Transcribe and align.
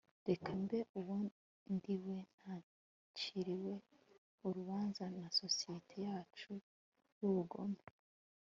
reka 0.29 0.49
mbe 0.63 0.79
uwo 0.99 1.17
ndiwe 1.73 2.17
ntaciriwe 2.37 3.73
urubanza 4.47 5.03
na 5.19 5.27
societe 5.39 5.95
yacu 6.09 6.51
y'ubugome 7.19 7.81